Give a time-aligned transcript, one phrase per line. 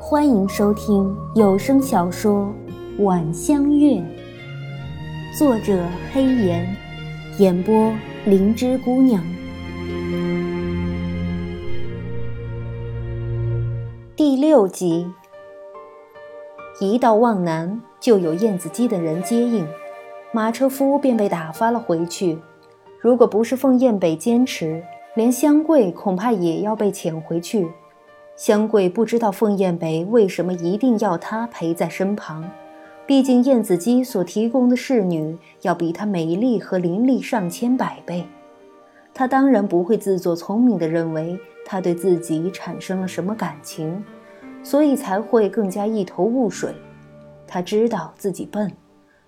[0.00, 2.50] 欢迎收听有声小说
[3.04, 3.96] 《晚香月》，
[5.38, 6.74] 作者黑岩，
[7.38, 7.92] 演播
[8.24, 9.22] 灵芝姑娘。
[14.16, 15.06] 第六集，
[16.80, 19.66] 一到望南，就有燕子矶的人接应，
[20.32, 22.38] 马车夫便被打发了回去。
[22.98, 24.82] 如果不是凤燕北坚持，
[25.14, 27.68] 连香桂恐怕也要被遣回去。
[28.36, 32.48] 香桂不知道凤燕北为什么一定要她陪在身旁，
[33.06, 38.26] 毕竟燕子姬所提供的侍女要比她美丽和伶俐上千百倍。
[39.14, 44.02] 她当然不会自作聪明地认为她对自己产生了什么感情，
[44.62, 46.74] 所以才会更加一头雾水。
[47.46, 48.72] 她知道自己笨，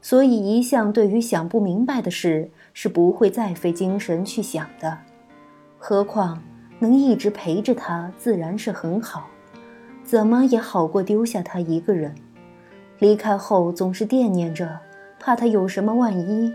[0.00, 4.98] 所以一向对于想不明白的事是不会再费精神去想的。
[5.78, 6.42] 何况
[6.78, 9.28] 能一直陪着他，自然是很好，
[10.04, 12.14] 怎么也好过丢下他一个人。
[12.98, 14.80] 离开后总是惦念着，
[15.18, 16.54] 怕他有什么万一。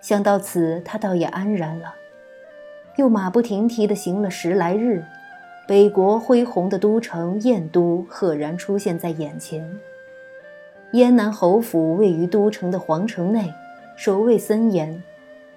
[0.00, 1.94] 想到此，他倒也安然了。
[2.96, 5.04] 又马不停蹄地行了十来日，
[5.66, 9.68] 北国恢宏的都城燕都赫然出现在眼前。
[10.92, 13.52] 燕南侯府位于都城的皇城内，
[13.96, 15.02] 守卫森严。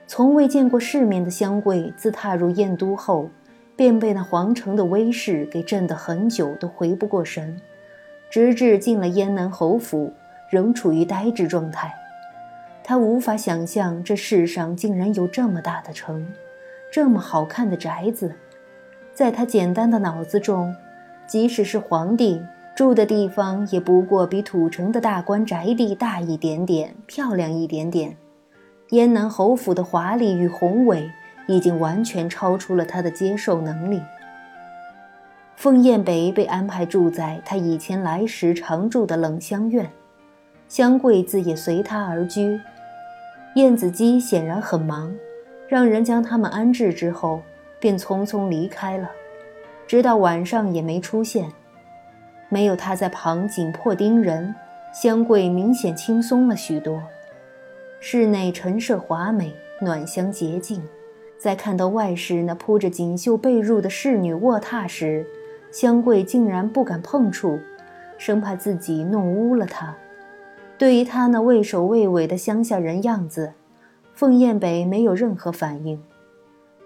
[0.08, 3.30] 从未见过世面的香桂，自踏入燕都后，
[3.76, 7.60] 便被那皇城的威势给震得很久都回不过神，
[8.30, 10.14] 直至进了燕南侯府，
[10.50, 11.94] 仍处于呆滞状态。
[12.84, 16.28] 他无法想象这世上竟然有这么大的城，
[16.92, 18.34] 这么好看的宅子。
[19.14, 20.76] 在他简单的脑子中，
[21.28, 22.42] 即使是皇帝
[22.76, 28.18] 住的地方，也不过比土城的大官宅地大一点点，漂亮一点点。
[28.90, 31.10] 燕南侯府的华丽与宏伟，
[31.52, 34.02] 已经完全超出了他的接受能力。
[35.56, 39.88] 凤燕北被安排住在他以前来时常住的冷香院，
[40.68, 42.60] 香桂自也随他而居。
[43.56, 45.14] 燕子姬显然很忙，
[45.68, 47.42] 让人将他们安置之后，
[47.80, 49.12] 便匆匆离开了，
[49.86, 51.52] 直到晚上也没出现。
[52.50, 54.56] 没有他在旁紧迫盯人，
[54.94, 57.04] 香桂明显轻松了许多。
[58.00, 60.82] 室内陈设华美，暖香洁净。
[61.42, 65.26] 在看到外室那铺着锦绣被褥的侍女卧榻时，
[65.72, 67.58] 香桂竟然不敢碰触，
[68.16, 69.96] 生怕自己弄污了她。
[70.78, 73.54] 对于她那畏首畏尾的乡下人样子，
[74.14, 76.00] 凤燕北没有任何反应。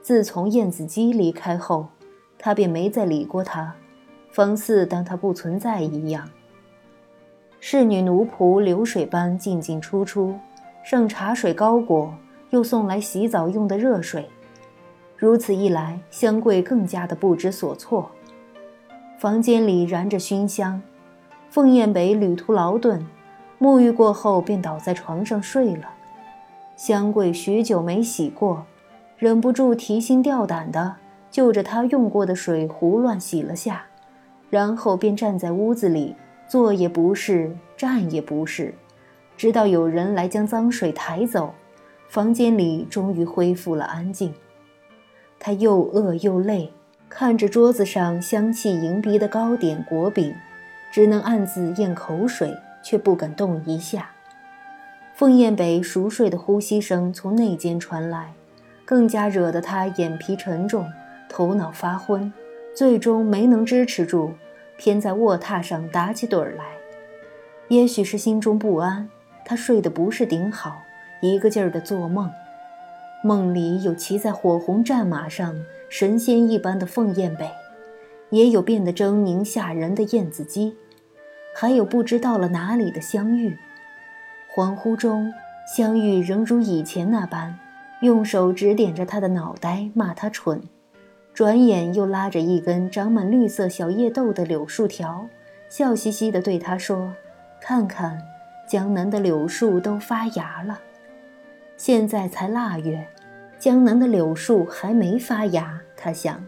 [0.01, 1.87] 自从燕子姬离开后，
[2.37, 3.75] 他便没再理过她，
[4.31, 6.29] 仿似当她不存在一样。
[7.59, 10.33] 侍女奴仆流水般进进出出。
[10.81, 12.13] 剩茶水糕果，
[12.51, 14.29] 又送来洗澡用的热水，
[15.17, 18.11] 如此一来，香桂更加的不知所措。
[19.17, 20.81] 房间里燃着熏香，
[21.49, 23.05] 凤燕北旅途劳顿，
[23.59, 25.89] 沐浴过后便倒在床上睡了。
[26.75, 28.65] 香桂许久没洗过，
[29.17, 30.97] 忍不住提心吊胆的
[31.31, 33.85] 就着他用过的水胡乱洗了下，
[34.49, 36.13] 然后便站在屋子里，
[36.49, 38.73] 坐也不是，站也不是。
[39.37, 41.53] 直到有人来将脏水抬走，
[42.09, 44.33] 房间里终于恢复了安静。
[45.39, 46.71] 他又饿又累，
[47.09, 50.33] 看着桌子上香气迎鼻的糕点果饼，
[50.91, 54.09] 只能暗自咽口水，却不敢动一下。
[55.13, 58.33] 凤燕北熟睡的呼吸声从内间传来，
[58.83, 60.85] 更加惹得他眼皮沉重，
[61.29, 62.33] 头脑发昏，
[62.75, 64.33] 最终没能支持住，
[64.77, 66.63] 偏在卧榻上打起盹儿来。
[67.69, 69.09] 也许是心中不安。
[69.47, 70.81] 他睡得不是顶好，
[71.21, 72.31] 一个劲儿的做梦，
[73.25, 77.49] 梦里有骑在火红战马上神仙一般的凤燕北，
[78.29, 80.75] 也有变得狰狞吓人的燕子姬，
[81.55, 83.57] 还有不知到了哪里的香玉。
[84.55, 85.33] 恍惚中，
[85.75, 87.57] 香玉仍如以前那般，
[88.03, 90.61] 用手指点着他的脑袋骂他蠢，
[91.33, 95.27] 转眼又拉着一根长满绿色小叶豆的柳树条，
[95.67, 97.11] 笑嘻嘻地对他说
[97.59, 98.21] ：“看看。”
[98.69, 100.79] 江南的柳树都发芽了，
[101.75, 103.07] 现在才腊月，
[103.65, 105.81] 江南的柳树还没发芽。
[105.97, 106.45] 他想，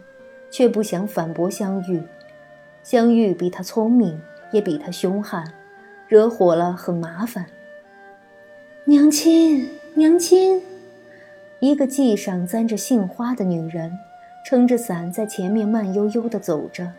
[0.52, 2.00] 却不想反驳香玉。
[2.84, 4.20] 香玉比他聪明，
[4.52, 5.52] 也比他凶悍，
[6.06, 7.46] 惹火了很麻烦。
[8.84, 10.62] 娘亲，娘亲，
[11.58, 13.98] 一个髻上簪着杏花的女人，
[14.46, 16.92] 撑着伞在前面慢悠悠地走着。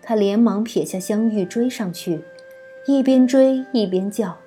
[0.00, 2.22] 他连忙撇下香玉追上去，
[2.86, 4.38] 一边追一边叫。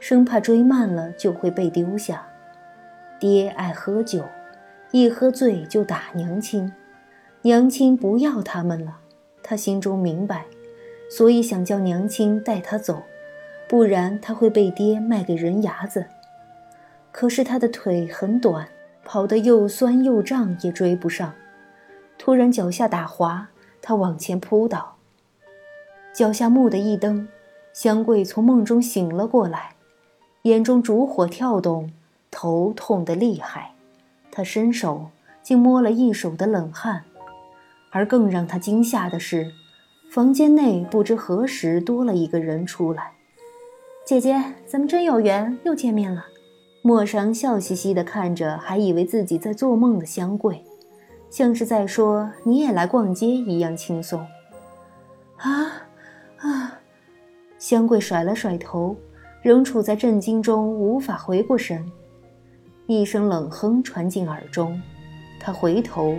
[0.00, 2.26] 生怕追慢了就会被丢下。
[3.20, 4.24] 爹爱喝酒，
[4.94, 6.72] 一喝醉就打娘亲，
[7.42, 8.98] 娘亲不要他们了。
[9.42, 10.44] 他心中明白，
[11.10, 13.02] 所以想叫娘亲带他走，
[13.68, 16.06] 不然他会被爹卖给人牙子。
[17.10, 18.68] 可是他的腿很短，
[19.04, 21.34] 跑得又酸又胀，也追不上。
[22.16, 23.48] 突然脚下打滑，
[23.82, 24.94] 他往前扑倒，
[26.12, 27.26] 脚下蓦地一蹬，
[27.72, 29.74] 香桂从梦中醒了过来，
[30.42, 31.92] 眼中烛火跳动，
[32.30, 33.73] 头痛得厉害。
[34.34, 35.06] 他伸手
[35.42, 37.04] 竟摸了一手的冷汗。
[37.90, 39.52] 而更让他惊吓的是，
[40.10, 43.12] 房间内不知何时多了一个人出来。
[44.04, 46.26] 姐姐，咱们真有缘，又见面了。
[46.82, 50.62] 莫商笑嘻嘻地看着，还以为自己在做梦的香桂，
[51.30, 54.20] 像是在说“你也来逛街”一样轻松。
[55.36, 55.86] 啊
[56.38, 56.80] 啊！
[57.58, 58.94] 香桂甩了甩头，
[59.40, 61.90] 仍处在震惊中，无法回过神。
[62.86, 64.80] 一声冷哼传进耳中，
[65.40, 66.18] 他回头。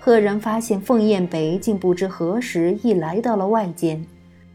[0.00, 4.06] 赫然发现凤燕北竟不知何时已来到了外间，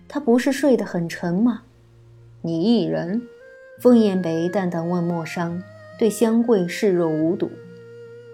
[0.07, 1.61] 他不是睡得很沉吗？
[2.41, 3.21] 你一人？
[3.79, 5.61] 凤燕北淡淡问莫商，
[5.99, 7.51] 对香桂视若无睹。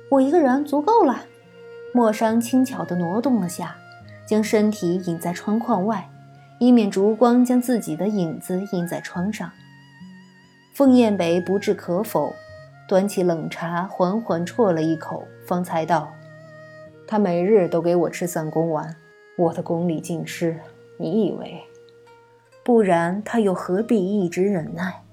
[0.10, 1.26] 我一个人足够了。
[1.94, 3.76] 莫商轻巧地挪动了下，
[4.26, 6.08] 将身体隐在窗框外，
[6.60, 9.52] 以免烛光将自己的影子映在窗上。
[10.74, 12.34] 凤燕北不置可否，
[12.90, 16.12] 端起冷茶，缓缓啜了一口，方才道。
[17.08, 18.96] 他每日都给我吃三公丸，
[19.38, 20.60] 我的功力尽失。
[20.98, 21.62] 你以为？
[22.64, 25.04] 不然他又何必一直忍耐？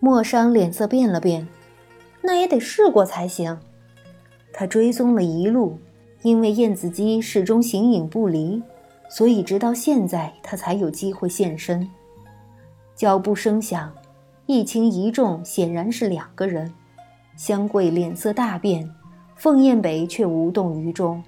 [0.00, 1.48] 莫商脸色变了变，
[2.20, 3.58] 那也得试过才行。
[4.52, 5.78] 他追踪了一路，
[6.20, 8.62] 因为燕子姬始终形影不离，
[9.08, 11.88] 所以直到现在他才有机会现身。
[12.94, 13.90] 脚步声响，
[14.46, 16.72] 一轻一重，显然是两个人。
[17.36, 18.88] 香桂脸色大变。
[19.34, 21.22] 凤燕北却无动于衷。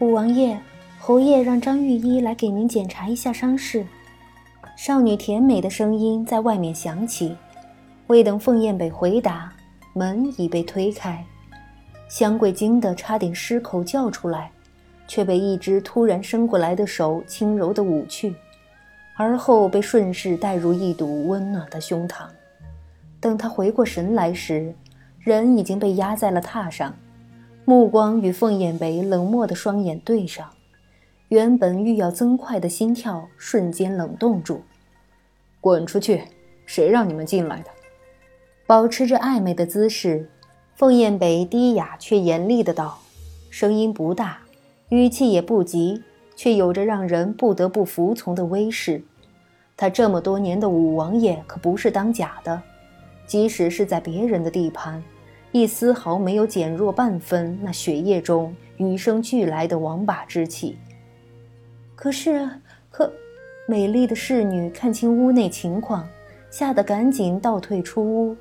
[0.00, 0.58] 五王爷，
[0.98, 3.86] 侯爷让张御医来给您检查一下伤势。
[4.76, 7.36] 少女甜美的声音在外面响起。
[8.08, 9.52] 未等凤燕北回答，
[9.92, 11.24] 门已被推开。
[12.08, 14.50] 香桂惊得差点失口叫出来，
[15.06, 18.34] 却被一只突然伸过来的手轻柔地捂去，
[19.22, 22.26] 而后被顺势带入一堵温暖的胸膛。
[23.20, 24.74] 等他回过神来时，
[25.20, 26.92] 人已经被压在了榻上。
[27.64, 30.50] 目光与凤燕北冷漠的双眼对上，
[31.28, 34.60] 原本欲要增快的心跳瞬间冷冻住。
[35.60, 36.22] 滚出去！
[36.66, 37.70] 谁让你们进来的？
[38.66, 40.28] 保持着暧昧的姿势，
[40.74, 42.98] 凤燕北低哑却严厉的道，
[43.50, 44.38] 声音不大，
[44.88, 46.02] 语气也不急，
[46.34, 49.04] 却有着让人不得不服从的威势。
[49.76, 52.62] 他这么多年的五王爷可不是当假的，
[53.26, 55.02] 即使是在别人的地盘。
[55.50, 60.78] 一丝毫没有减弱半分那血液中与生俱来的王霸之气。
[61.94, 62.48] 可是，
[62.90, 63.12] 可
[63.68, 66.08] 美丽的侍女看清屋内情况，
[66.50, 68.36] 吓得赶紧倒退出屋，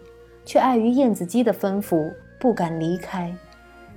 [0.45, 3.33] 却碍于燕子姬的吩咐，不敢离开。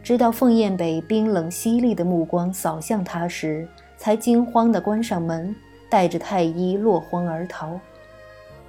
[0.02, 3.66] 直到凤燕北冰冷犀利的目光扫向她时，
[3.96, 5.54] 才惊慌地关上门，
[5.94, 7.78] 带着太医落荒而逃。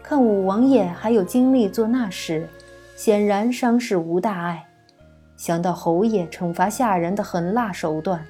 [0.04, 2.48] 看五王爷还有精力做那事。
[2.96, 4.64] 显然伤势无大碍，
[5.36, 8.24] 想到侯爷惩罚下人的狠辣手段，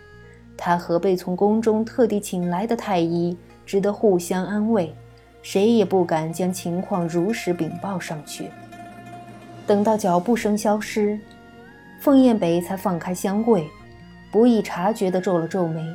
[0.55, 4.95] 他和被从宫中特地请来的太医只得互相安慰，
[5.43, 8.49] 谁也不敢将情况如实禀报上去。
[9.67, 11.19] 等到脚步声消失，
[11.99, 13.67] 凤燕北才放开香桂，
[14.31, 15.85] 不易察觉地皱了皱眉，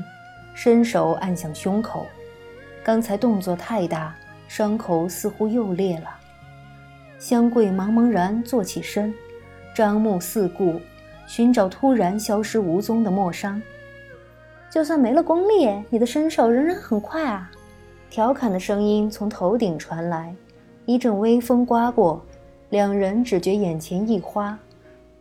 [0.54, 2.06] 伸手按向胸口，
[2.90, 4.12] 刚才动作太大，
[4.48, 6.10] 伤口似乎又裂了。
[7.20, 9.14] 香桂茫茫然坐起身，
[9.72, 10.80] 张目四顾，
[11.24, 13.62] 寻找突然消失无踪的莫商。
[14.68, 17.48] 就算没了功力，你的身手仍然很快啊！
[18.10, 20.34] 调侃的声音从头顶传来，
[20.84, 22.20] 一阵微风刮过，
[22.70, 24.58] 两人只觉眼前一花，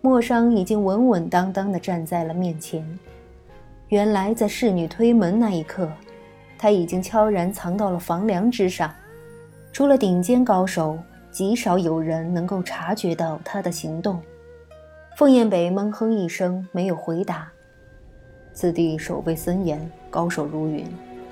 [0.01, 2.83] 莫商已经稳稳当当地站在了面前。
[3.89, 5.87] 原来在侍女推门那一刻，
[6.59, 8.93] 他已经悄然藏到了房梁之上，
[9.71, 10.99] 除了顶尖高手。
[11.31, 14.19] 极少有人能够察觉到他的行动。
[15.15, 17.47] 凤燕北闷哼一声，没有回答。
[18.51, 20.83] 此地守备森严，高手如云，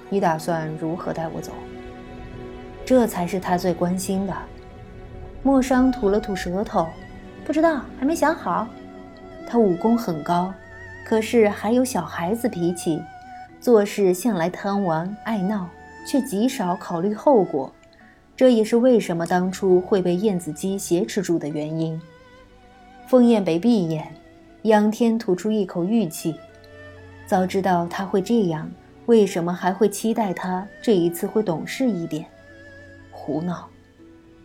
[0.07, 1.51] 你打算如何带我走？
[2.85, 4.33] 这才是他最关心的。
[5.41, 6.87] 莫商吐了吐舌头，
[7.43, 8.67] 不知道，还没想好。
[9.47, 10.53] 他武功很高，
[11.07, 13.01] 可是还有小孩子脾气，
[13.59, 15.69] 做事向来贪玩爱闹，
[16.05, 17.71] 却极少考虑后果。
[18.35, 21.99] 这也是为什么当初会被燕子姬挟持住的原因。
[23.07, 24.13] 凤燕北闭眼，
[24.63, 26.35] 仰天吐出一口玉气。
[27.25, 28.69] 早知道他会这样，
[29.07, 32.25] 为什么还会期待他这一次会懂事一点？
[33.11, 33.67] 胡闹！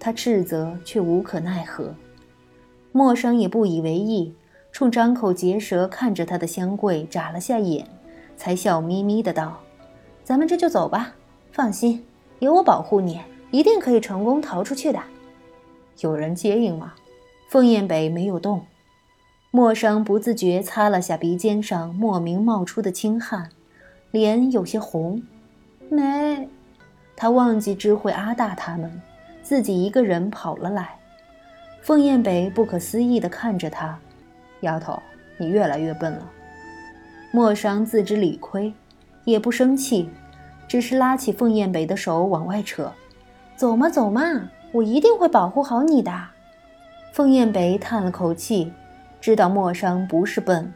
[0.00, 1.95] 他斥责，却无可奈何。
[2.92, 4.35] 莫生也不以为意，
[4.73, 7.87] 冲张口结舌看着他的香桂眨了下眼，
[8.36, 9.60] 才笑眯眯的道
[10.24, 11.14] ：“咱们这就走吧。
[11.52, 12.04] 放心，
[12.38, 13.20] 有我保护你，
[13.50, 15.00] 一定可以成功逃出去的。”
[16.00, 16.94] 有人接应吗？
[17.48, 18.64] 凤燕北没有动。
[19.50, 23.50] 陌生不自觉擦了下鼻尖上莫名冒出的清汗。
[24.10, 25.22] 脸有些红，
[25.90, 26.48] 没，
[27.16, 29.00] 他忘记知会阿大他们，
[29.42, 30.98] 自己一个人跑了来。
[31.82, 33.98] 凤燕北不可思议地看着他，
[34.60, 35.00] 丫头，
[35.38, 36.30] 你越来越笨了。
[37.34, 38.74] 莫商自知理亏，
[39.24, 40.10] 也不生气，
[40.68, 42.92] 只是拉起凤燕北的手往外扯，
[43.56, 46.12] 走嘛走嘛，我一定会保护好你的。
[47.14, 48.70] 凤燕北叹了口气，
[49.18, 50.70] 知道莫商不是笨，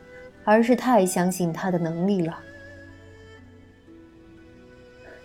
[0.44, 2.38] 而是太相信他的能力了。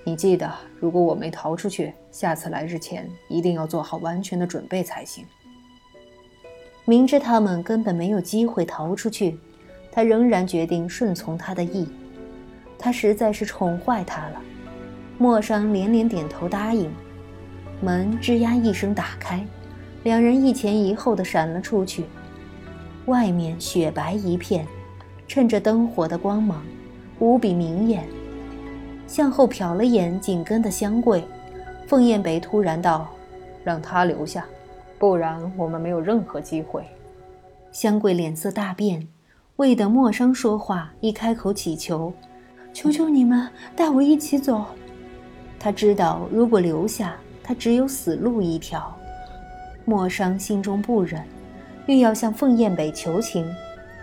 [0.03, 5.25] 你记得，如果我没逃出去，下次来之前一定要做好完全的准备才行。
[6.83, 9.39] 明知他们根本没有机会逃出去，
[9.91, 11.88] 他仍然决定顺从他的意。
[12.79, 14.41] 他实在是宠坏他了。
[15.17, 16.91] 莫商连连点头答应。
[17.79, 19.45] 门吱呀一声打开，
[20.03, 22.05] 两人一前一后的闪了出去。
[23.07, 24.65] 外面雪白一片，
[25.27, 26.63] 趁着灯火的光芒，
[27.19, 28.03] 无比明艳。
[29.07, 31.24] 向后瞟了眼紧跟的香桂，
[31.88, 33.10] 凤燕北突然道
[33.63, 34.45] ：“让他留下，
[34.98, 36.83] 不然我们没有任何机会。”
[37.71, 39.07] 香桂脸色大变，
[39.58, 42.12] 未等莫商说话，一开口乞求
[42.74, 44.65] ：“求求你们带我一起走。”
[45.60, 48.96] 他知道，如果留下，他只有死路一条。
[49.86, 51.24] 莫商心中不忍，
[51.86, 53.46] 欲要向凤燕北求情，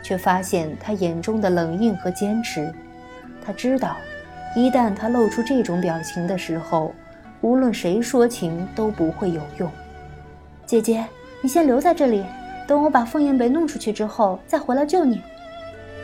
[0.03, 2.73] 却发现他眼中的冷硬和坚持。
[3.45, 3.97] 他知道。
[4.57, 6.93] 一旦他露出这种表情的时候，
[7.43, 9.71] 无论谁说情都不会有用。
[10.65, 11.05] 姐姐，
[11.43, 12.25] 你先留在这里，
[12.67, 15.21] 等我把凤燕北弄出去之后再回来救你。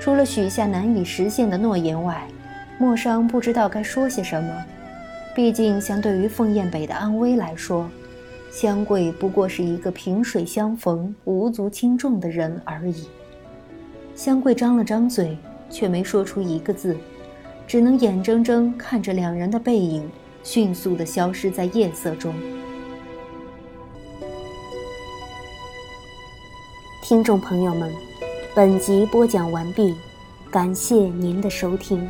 [0.00, 2.26] 除了许下难以实现的诺言外，
[2.78, 4.64] 莫商不知道该说些什么。
[5.34, 7.88] 毕竟，相对于凤燕北的安危来说，
[8.50, 13.08] 香桂不过是一个萍水相逢、无足轻重的人而已。
[14.14, 15.36] 香桂张了张嘴，
[15.70, 16.96] 却没说出一个字。
[17.66, 20.06] 只能眼睁睁看着两人的背影
[20.42, 22.34] 迅速地消失在夜色中。
[27.02, 27.90] 听众朋友们，
[28.56, 29.96] 本集播讲完毕，
[30.48, 32.08] 感谢您的收听。